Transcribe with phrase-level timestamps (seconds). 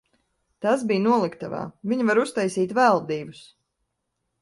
[0.65, 1.61] Tas bija noliktavā,
[1.93, 3.47] viņi var uztaisīt vēl divus.